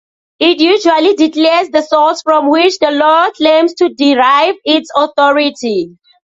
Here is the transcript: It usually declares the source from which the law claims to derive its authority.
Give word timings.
It 0.39 0.59
usually 0.59 1.13
declares 1.13 1.69
the 1.69 1.83
source 1.83 2.23
from 2.23 2.49
which 2.49 2.79
the 2.79 2.89
law 2.89 3.29
claims 3.29 3.75
to 3.75 3.89
derive 3.89 4.55
its 4.65 4.89
authority. 4.97 5.95